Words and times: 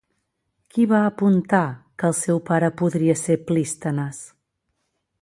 Qui 0.77 0.85
va 0.93 1.01
apuntar 1.09 1.61
que 2.03 2.09
el 2.11 2.17
seu 2.23 2.41
pare 2.49 2.73
podria 2.83 3.19
ser 3.25 3.39
Plístenes? 3.51 4.27